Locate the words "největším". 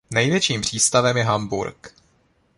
0.11-0.61